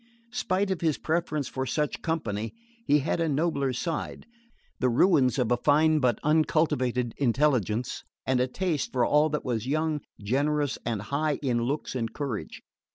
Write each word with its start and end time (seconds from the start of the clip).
Spite 0.31 0.71
of 0.71 0.81
his 0.81 0.97
preference 0.97 1.47
for 1.47 1.67
such 1.67 2.01
company, 2.01 2.55
he 2.87 2.97
had 3.01 3.21
a 3.21 3.29
nobler 3.29 3.71
side, 3.71 4.25
the 4.79 4.89
ruins 4.89 5.37
of 5.37 5.51
a 5.51 5.57
fine 5.57 5.99
but 5.99 6.17
uncultivated 6.23 7.13
intelligence, 7.17 8.03
and 8.25 8.39
a 8.39 8.47
taste 8.47 8.91
for 8.91 9.05
all 9.05 9.29
that 9.29 9.45
was 9.45 9.67
young, 9.67 10.01
generous 10.19 10.79
and 10.87 11.03
high 11.03 11.35
in 11.43 11.61
looks 11.61 11.93
and 11.93 12.13
courage. 12.15 12.63